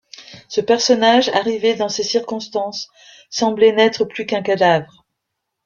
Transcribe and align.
Ce 0.49 0.61
personnage, 0.61 1.29
arrivé 1.29 1.75
dans 1.75 1.87
ces 1.87 2.01
circonstances, 2.01 2.89
semblait 3.29 3.71
n’être 3.71 4.03
plus 4.03 4.25
qu’un 4.25 4.41
cadavre. 4.41 5.05